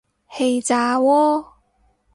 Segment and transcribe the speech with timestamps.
[0.31, 1.45] 氣炸鍋